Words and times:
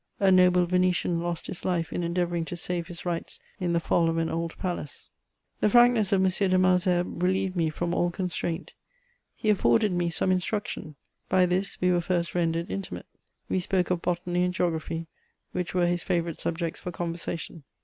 A 0.19 0.31
noble 0.31 0.65
Venetian 0.65 1.19
lost 1.21 1.45
his 1.45 1.63
life 1.63 1.93
in 1.93 2.01
endeavouring 2.01 2.43
to 2.45 2.55
save 2.55 2.87
his 2.87 3.05
rights 3.05 3.39
in 3.59 3.73
the 3.73 3.79
fall 3.79 4.09
of 4.09 4.17
an 4.17 4.31
old 4.31 4.57
palace. 4.57 5.11
The 5.59 5.69
frankness 5.69 6.11
of 6.11 6.21
M. 6.23 6.27
de 6.49 6.57
Malesherbes 6.57 7.21
relieved 7.21 7.55
me 7.55 7.69
from 7.69 7.93
all 7.93 8.09
constraint. 8.09 8.73
He 9.35 9.51
afforded 9.51 9.91
me 9.91 10.09
some 10.09 10.31
instruction. 10.31 10.95
By 11.29 11.45
this 11.45 11.79
we 11.79 11.91
were 11.91 12.01
first 12.01 12.33
rendered 12.33 12.71
intimate. 12.71 13.05
We 13.47 13.59
spoke 13.59 13.91
of 13.91 14.01
botany 14.01 14.43
and 14.43 14.55
geography, 14.55 15.05
which 15.51 15.75
were 15.75 15.85
his 15.85 16.01
favourite 16.01 16.39
subjects 16.39 16.79
for 16.79 16.91
conversation. 16.91 17.61